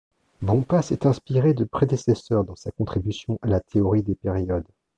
Bompa 0.41 0.81
s’est 0.81 1.05
inspiré 1.05 1.53
de 1.53 1.63
prédécesseurs 1.63 2.43
dans 2.43 2.55
sa 2.55 2.71
contribution 2.71 3.37
à 3.43 3.47
la 3.49 3.59
théorie 3.59 4.01
des 4.01 4.15
périodes. 4.15 4.65